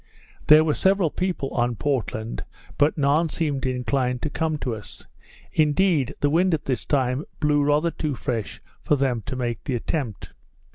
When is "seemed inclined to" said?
3.29-4.31